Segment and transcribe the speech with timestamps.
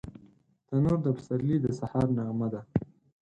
[0.67, 2.61] تنور د پسرلي د سهار نغمه ده